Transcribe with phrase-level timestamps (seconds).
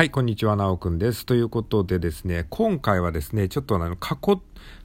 [0.00, 1.26] はい、こんにちは、なおくんです。
[1.26, 4.40] ということでですね、今回はですね、ちょっとあの、過去、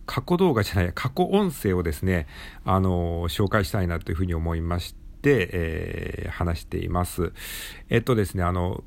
[0.05, 2.27] 過去動画じゃない、過去音声をですね、
[2.65, 7.31] あの、紹介したいなというふうに思いまして、えー、話しています。
[7.87, 8.83] えっとですね、あの、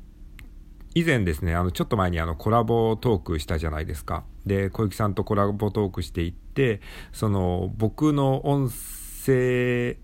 [0.93, 4.23] 以前ですね、あの、ちょっと前にあの、コラボトークしたじゃないですか。
[4.45, 6.79] で、小雪さんとコラボトークしていって、
[7.11, 9.97] その、僕の音声、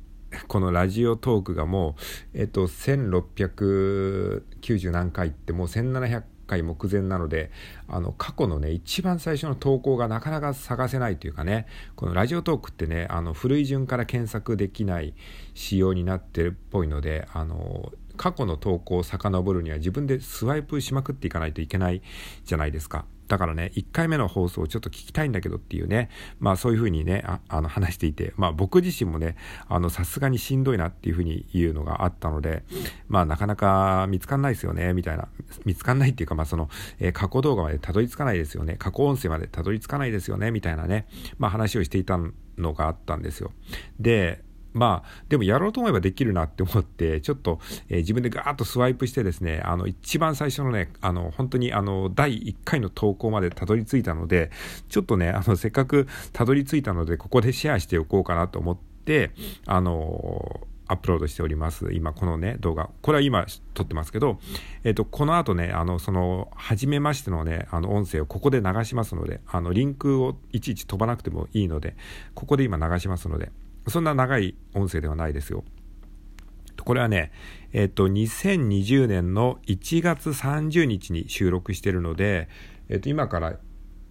[0.48, 1.96] このラジオトークがも
[2.34, 7.52] う、えっと、1690何回ってもう1700回目前なので、
[7.88, 15.14] あの、過去のね、一番最初の投稿がなかなか探せないというかね、このラジオトークってね、あの、古い順から検索できない
[15.54, 22.02] 仕様になってるっぽいので、あの、過去の投稿を遡るには自分でスワイプしまくっていかないといけない
[22.46, 23.06] じゃないですか。
[23.28, 29.36] だからね、1回目の放送をちょっと聞きたいんだけどっていうね、まあそういうふうにね、ああの話していて、まあ僕自身もね、
[29.68, 32.64] あのさすがにしんどいなっていうふうに言うのがあったので、
[33.08, 35.28] まあなかなか見つかんないですよね、みたいな。
[35.66, 36.70] 見つかんないっていうか、まあその、
[37.00, 42.20] えー、過去動画までたどり着かないですよね、過去音声までたどり着かないですよね、みたいなね、まあ話をしていた
[42.58, 43.52] のがあったんですよ。
[44.00, 44.45] で、
[44.76, 54.52] まあ、でもやろうと思えばできるなって思って、ちょっと、えー、自分でガーッとスワイプしてですね、あの、一番最初のね、あの、本当にあの、第1回の投稿までたどり着いたので、
[54.90, 59.32] ちょっとね、あの、せっかくたどり着いたので、ここでシェアしておこうかなと思って、
[59.66, 61.92] あのアップロードしております。
[61.94, 62.90] 今、このね、動画。
[63.02, 64.40] これは今撮ってますけど、
[64.84, 71.96] えっ、と、この後ね、あの、その、初めましてのね、あの、音声をここで流しますので、あの、リンクをいちいち飛ばなくてもいいので、
[72.36, 73.52] ここで今流しますので、
[73.88, 75.64] そんな長い音声ではないですよ。
[76.84, 77.32] これはね、
[77.74, 82.48] えっと、2020年の1月30日に収録しているので、
[82.90, 83.58] えっと、今から、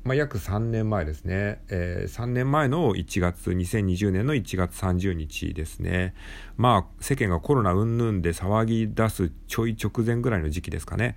[0.02, 6.14] まあ、約3年前ですね、えー、3年前の1月、2020年の1月30日ですね。
[6.56, 11.16] まあ、世間がコロナ云々で騒ぎ出すちょい直前ぐらいの時期ですかね。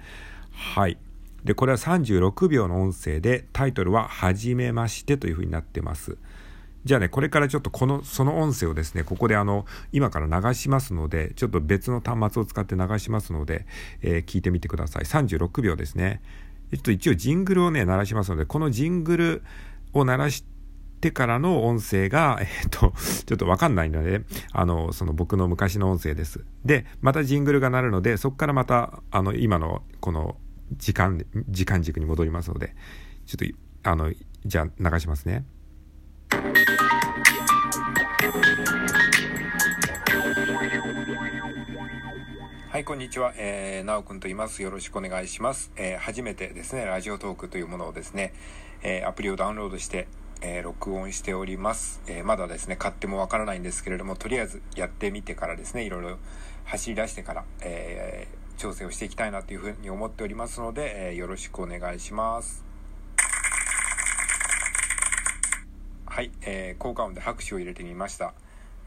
[0.51, 0.97] はい。
[1.43, 6.17] で、これは36秒の音声で、タイトルは、はじめましてというふうになってます。
[6.85, 13.65] じゃあね、これからちょっとこの、その音声をですね、ここであの、今から流しますので、ちょっと別の端末を使って流しますので、
[14.01, 15.03] えー、聞いてみてください。
[15.03, 16.21] 36秒ですね。
[16.71, 19.43] ちょっと一応ジングルをね、鳴らしますので、このジングル
[19.93, 20.43] を鳴らし
[21.01, 22.93] てからの音声が、 えっ、ー、と、
[23.25, 24.21] ちょっとわかんないので、
[24.51, 26.43] あの、その僕の昔の音声です。
[26.65, 30.37] で、またジングルが鳴るので、そこからまた、あの、今のこの
[30.77, 32.75] 時間、時間軸に戻りますので、
[33.25, 33.49] ちょっ
[33.83, 34.13] と、あの、
[34.45, 35.45] じゃあ流しますね。
[42.69, 43.33] はい、こんにちは。
[43.37, 44.61] えー、なおくんと言います。
[44.61, 45.71] よろしくお願いします。
[45.77, 48.33] えー、初めてですね、ラジオトークというものをですね、
[48.83, 50.09] えー、アプリをダウンロードして、
[50.41, 52.01] えー、録音しております。
[52.07, 56.17] えー、まだですね、買ってもわからないんですけれども、とりあえずやってみてからですね、いろいろ
[56.65, 62.66] 走り出してから、えー、調整をしていきたいなというふうに思っておりますので、えー、よろしくお願いします。
[66.17, 68.33] はい、えー、効果音で拍手を入れてみました。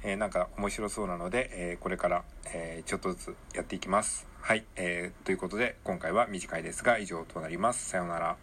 [0.02, 4.26] えー、なんか面白そうなので、えー、これから、えー、ちょっとずつやっていきます。
[4.40, 7.88] はい、えー、ということで今回は短いですが以上となります。
[7.88, 8.36] さようなら。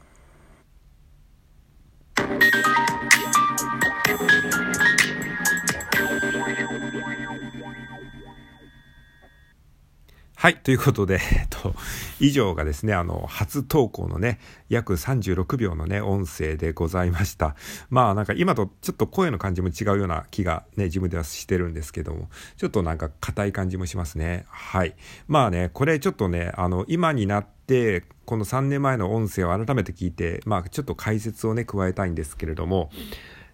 [10.39, 10.57] はい。
[10.57, 11.73] ということで、えっと、
[12.19, 14.37] 以上がですね、あの、初投稿のね、
[14.69, 17.55] 約36秒のね、音声でございました。
[17.89, 24.45] まあなんか今とちょっと声の感じも違うような気がね、自分ではしてるんですけども、ちょっとなんか硬い感じもしますね。
[24.47, 24.95] はい。
[25.27, 32.91] まあね、これちょっとね、あの、今になって、この3年前の音声を改めて聞いて、まあちょっと解説をね、加えたいんですけれども、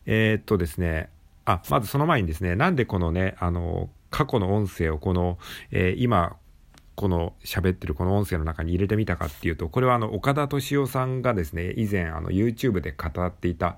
[0.05, 1.07] えー、っとですね、
[1.45, 5.39] あ、まずその前にですね、なんでこのね、あの、過去の音声をこの、
[5.71, 6.35] えー、今
[6.95, 13.77] この喋ってるこの音声の中に入れてみたかっていうと、これはあの岡田敏夫さんがですね、以前あの YouTube で語っていた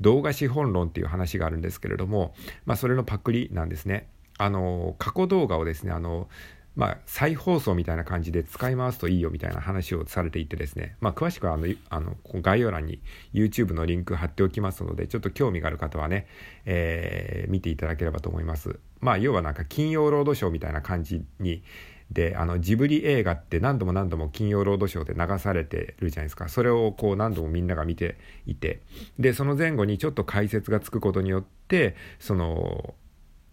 [0.00, 2.34] 動画資本論っていう話があるんですけれども、
[2.64, 4.08] まあそれのパクリなんですね。
[4.38, 6.28] あの、過去動画をですね、あの、
[6.76, 13.00] まあ、再放送みたいな感じで使い回すといいよみたいな話をされていてですね、まあ、詳しくはあのあの概要欄に
[13.32, 16.26] YouTube のリンク貼っておきますので、ちょっと興味がある方はね、
[16.66, 18.78] えー、見ていただければと思います。
[19.00, 21.62] まあ、要はなんか金曜ロードショーみたいな感じに、
[22.10, 28.16] であのジブリ映画って何度も何度も金曜ロードショーで流されてるじゃないですかそれをこう何度もみんなが見て
[28.46, 28.80] いて
[29.18, 32.94] でその前後にちょっと解説がつくことによってその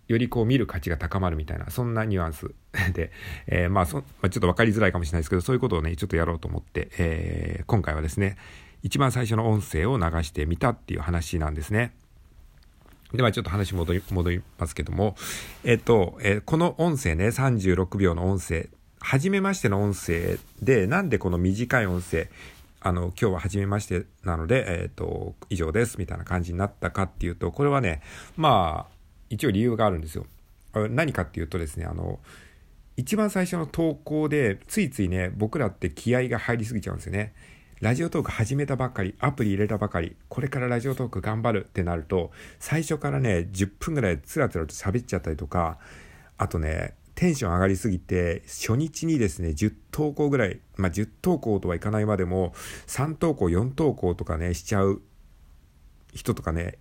[0.07, 2.53] よりこう見る価値が高まるみたいなそんなニュアンス
[2.93, 3.11] で、
[3.47, 8.37] えー、まあそ、まあ、ちょっと分かりづらいかもしれないですけどそういうことをねちょっとやろうと思って、えー、今回はですね
[8.83, 11.93] 一番最初の音声を流してみたっていう話なんですね。
[13.13, 15.15] ではちょっと話戻り、戻りますけども、
[15.63, 18.69] えっと、えー、この音声ね、36秒の音声、
[18.99, 22.27] 初めましての音声で、なんでこの短い音声、
[22.81, 28.01] あの、今日は初めましてなので、えっ、ー、と、以上です、みたいな感じになったかっていうと、これはね、
[28.35, 28.93] まあ、
[29.29, 30.25] 一応理由があるんですよ。
[30.73, 32.19] 何かっていうとですね、あの、
[32.97, 37.33] 一番最初の投稿で、ついついね、僕らって気合が入りすぎちゃうんですよね。
[37.81, 45.79] ラジオトーク始めたばっかり、アプリ入れたばかり、これからラジオトーク頑張るってなると、最初からね、10分ぐらいつらつらと喋っちゃったりとか、
[46.37, 52.53] あとね、テンション上がりすぎて、初日にですね、10投稿ぐらい、まあ、10投稿とはいかないまでも、
[52.87, 55.01] 3投稿、4投稿とかね、しちゃう
[56.13, 56.77] 人とかね、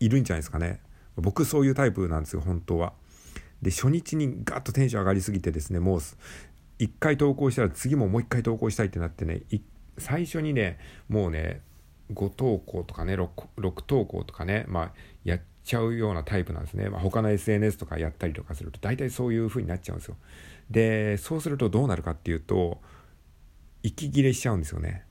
[0.00, 0.80] いるんじゃないですかね。
[1.16, 2.92] 僕そういうタイプなんですよ、本当は。
[3.62, 6.00] で、初日にガッとテンション上がりすぎてですね、もう、
[6.78, 9.42] 1回投稿したら次ももう1回投稿したいってなってね、
[9.98, 10.78] 最初にね、
[11.08, 11.60] もうね、
[12.12, 13.28] 5投稿とかね6、
[13.58, 14.92] 6投稿とかね、まあ、
[15.24, 16.88] やっちゃうようなタイプなんですね。
[16.88, 20.16] まあ、他の SNS とかやったりとかすると、大体そういう風になっちゃうんですよ。
[20.70, 22.80] で、そうするとどうなるかっていうと、
[23.82, 25.05] 息切れしちゃうんですよね。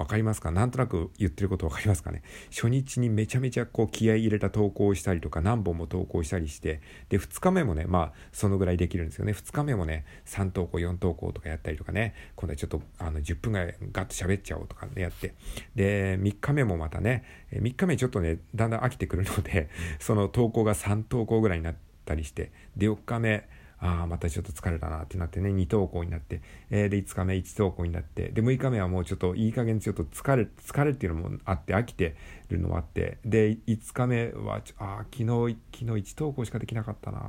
[0.00, 0.50] 分かりますか？
[0.50, 2.22] なんとなく言ってること分かりますかね？
[2.50, 6.80] 初日にめちゃめちゃこう気合い入れた投稿をしたりとか何本も投稿したりして
[7.10, 9.32] で2日目もねまあそのぐらいできるんですよね。
[9.32, 12.14] 2日目もね3投稿4投稿とかやったりとかね。
[12.34, 15.34] 今度はちょっとあの10分ぐらいガッと喋っちゃおうとかねやって。
[15.74, 19.68] で3日目もまたね3日目ちょっとねだんだん飽きてくるので
[19.98, 21.74] その投稿が3投稿ぐらいになっ
[22.04, 23.46] たりしてで4日目
[23.80, 32.14] ああ、またちょっと疲れたなってなってね、2投稿になって、えー、で、5日目1投稿になって、で、6日目はもうちょっといい加減ちょっと疲れ、疲れっていうのもあって、飽きて
[32.50, 37.22] るのもあって、で、5日目は、ああ、昨日、昨日1投稿しかできなかったなっ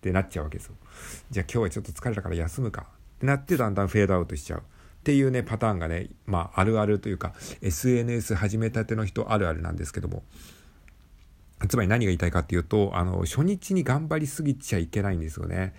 [0.00, 0.74] てなっちゃうわけですよ。
[1.30, 2.86] じゃあ今日はちょっと疲れたから休むか。
[3.16, 4.60] ってなって、だんだんフェードアウトしちゃう。
[4.60, 4.62] っ
[5.04, 10.22] ていうね、パターンがね、まあ、あるあるというか、SNS 始めたての人あるあるなんですけども、
[11.68, 15.74] つまり何が言いたいかっていうと、あの、初日に頑張りすぎちゃいけないんですよね。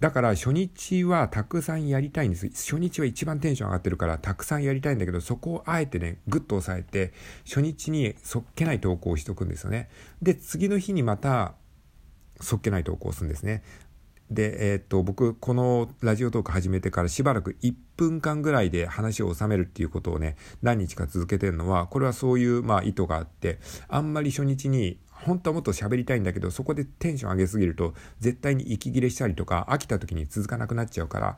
[0.00, 2.48] だから初日はたくさんやりたいんです。
[2.48, 7.12] 初日は一番テンション上がってるからたくさんやりたいんだけど、そこをあえてね、ぐっと抑えて、
[7.44, 9.88] 初日にそっけない投稿をしとくんですよね。
[10.22, 11.54] で、次の日にまた、
[12.40, 13.64] そっけない投稿をするんですね。
[14.30, 23.58] で、えー、っと、僕、このラジオトーク始めてからしばらく1分間ぐらいで話を収めるっていうことをね、何日か続けてるのは、これはそういう、まあ、意図があって、
[23.88, 31.36] あんまり初日に、本当はもっと喋りたいんだけど、そこでテンション上げすぎると、絶対に息切れしたりとか、飽きた時に続かなくなっちゃうから、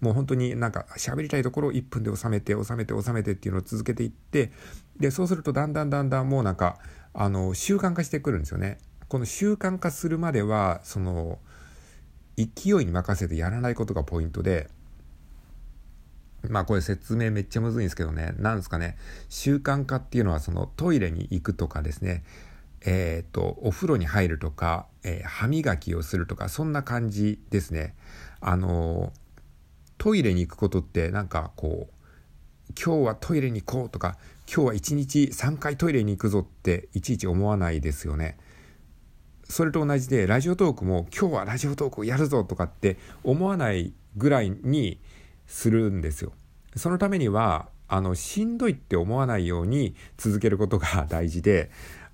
[0.00, 4.50] もう本当になんか喋りたいところを1分で収めて、収めて、収めてっていうのを続けていって、
[4.98, 6.78] で、そうするとだんだんだんだんもうなんか、
[7.12, 8.78] あの、習慣化してくるんですよね。
[9.08, 11.38] この習慣化するまでは、その、
[12.36, 14.68] 勢いに任せてやらないことがポイントで、
[16.48, 18.96] まあこれ説明めっちゃむずいんですけどね、なんですかね、
[19.28, 22.24] 習慣化っていうのはそのトイレに行くとかですね、
[22.82, 27.94] えっ、ー、と、お風呂に入るとか、えー、歯磨きをするとか、そんな感じですね。
[28.40, 29.12] あの、
[29.98, 31.94] トイレに行くことってなんかこう、
[32.82, 34.16] 今日はトイレに行こうとか、
[34.52, 38.38] 今日は1日3回トイレに行くぞっていちいち思わないですよね。
[39.50, 44.98] それと同じでラジオトークも今日はラジオトークをやるぞとかって思わないぐらいに
[45.46, 46.32] するんですよ。
[46.76, 51.70] そのためにはあのしんどいって思わないように続けることが大事で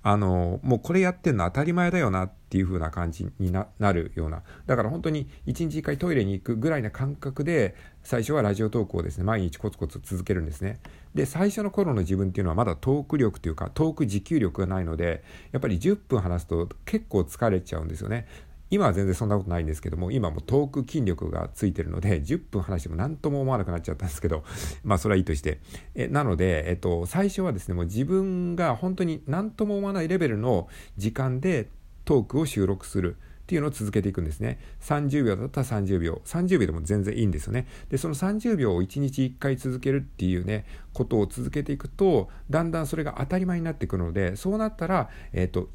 [0.09, 4.41] あのもうこれやってんの当たり前だよなっていう風な感じになるような。
[4.65, 10.79] だから本当に1日1回トイレに行くぐらいな感覚で最初はラジオトークをですね毎日コツコツ続けるんですね。
[11.13, 18.27] で最初の頃の自分っていうのはまだトーク力というかトーク持久力がないのでやっぱり10分話すと結構疲れちゃうんですよね。
[18.69, 24.43] 今は全然そんなことないんですけども、今もトーク筋力がついてるので、10分話しても何とも思わなくなっちゃったんですけど、
[24.83, 25.59] まあそれはいいとして。
[25.95, 31.69] えなので、えっと、最初はですね、もう自分が本当に何とも思わないレベルの時間で
[32.05, 33.17] トークを収録する。
[33.17, 34.59] っていうのを続けていくんですね。
[34.81, 36.21] 30秒だったら30秒。
[36.25, 37.65] 30秒でも全然いいんですよね。
[37.87, 45.69] で、その30秒を1日1回続けるっていうね、ことを続けていくと、だんだんそれが当たり前になってくるので、そうなったら、えっ、と、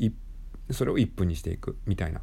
[0.71, 2.21] それを1分にしていくみたいな。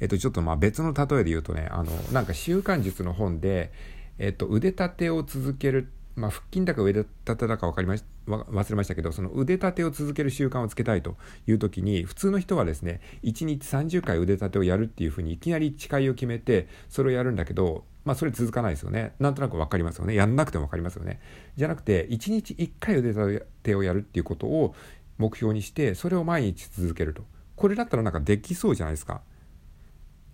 [0.00, 3.72] えっと、ちょっとまあ別の例えで言うとね、あの、なんか習慣術の本で、
[4.18, 19.14] えっと、腕立てを続ける、まあ、腹筋だか腕立てだか分かりまし忘れましたけど、その腕立てを続ける習慣をつけたいという時に、普通の人はですね、1日30回腕立てをやるっていうふうにいきなり誓いを決めて、それをやるんだけど、まあそれ続かないですよね。
[19.18, 20.14] なんとなく分かりますよね。
[20.14, 21.20] やんなくても分かりますよね。
[21.56, 24.74] じゃなくて、1日1回腕立てをやるっていうことを
[25.18, 27.22] 目標にして、それを毎日続けると。
[27.56, 29.20] これだったらなんかできそうじゃないですか。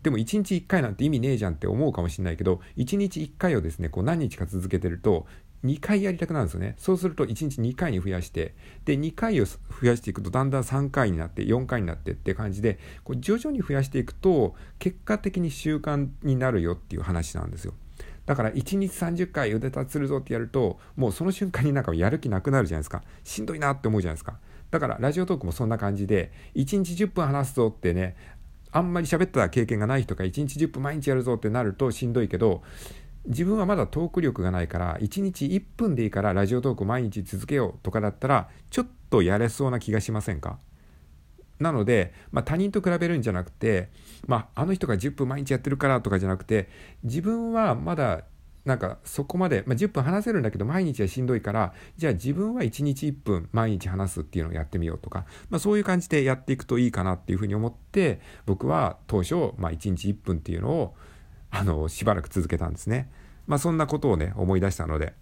[0.04, 5.26] でも1日1回なんて意味ねえじゃんって思うかもしれないけど1日1回をですねこう何日か続けてると
[5.64, 6.74] 2回やりたくなるんですよね。
[6.76, 17.72] そうすると1日2回に増やしてで2回を増やしていくとだんだん3回になって4回になってって感じでこう徐々に増やしていくと結果的に習慣になるよっていう話なんですよ。
[18.26, 23.02] だから1日30回腕立ちするぞってやるともうその瞬間になんかやる気なくなるじゃないですか。
[23.22, 24.38] しんどいなって思うじゃないですか。
[24.70, 28.16] だからラジオトークもそんな感じで1日10分話すぞってね
[28.74, 32.62] あんまり喋った経験がない人が1日10分毎日やるぞってなるとしんどいけど
[33.26, 40.58] 自分はまだトーク力がないから1日1分でいいからラジオトーク毎日続けようとかだったらちょっとやれそうな気がしませんか？
[41.60, 43.90] なので、まあ、他人と比べるんじゃなくて、
[44.26, 46.68] まあ、あの人が10分毎日やってるからとかじゃなくて
[47.04, 48.24] 自分はまだ
[48.64, 60.94] なんかそこまで、まあ、10分話せるんだけど毎日はしんどいからじゃあ自分は1日1分毎日話すっていうのをやってみようとか、まあ、そういう感じでやっていくといいかなっていうふうに思って僕は当初、まあ、1日1分っていうのを
[61.50, 63.10] あのしばらく続けたんですね。
[63.46, 65.12] まあ、そんなことをね思い出したので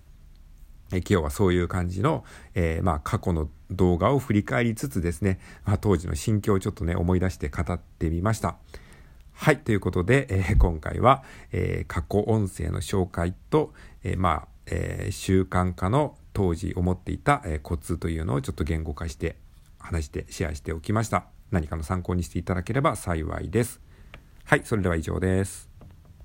[0.92, 8.56] え今日はそういう感じの、えー、まあ、過去の動画を振り返りつつですね、まあ、当時の心境をちょっとね思い出して語ってみました。
[9.32, 13.72] はい、ということで、えー、今回は、えー、過去音声の紹介と、
[14.04, 19.36] えー、まあ、え習慣化の当時思っていた、えコツというのをちょっと言語化して
[19.80, 21.26] 話してシェアしておきました。
[21.50, 23.80] 何かの参考にしていただければ幸いです。
[24.44, 25.71] はい、それでは以上です。